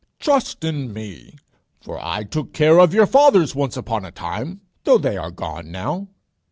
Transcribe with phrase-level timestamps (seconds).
[0.19, 1.35] "Trust in me,
[1.79, 5.69] for I took care of your fathers once upon a time, though they are gone
[5.69, 6.07] now.